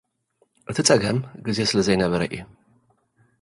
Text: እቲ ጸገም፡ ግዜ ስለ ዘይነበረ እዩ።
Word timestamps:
እቲ 0.69 0.77
ጸገም፡ 0.87 1.17
ግዜ 1.45 1.57
ስለ 1.69 1.79
ዘይነበረ 1.87 2.21
እዩ። 2.33 2.39